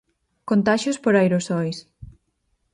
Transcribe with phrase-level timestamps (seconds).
[0.49, 1.77] Contaxios por aerosois.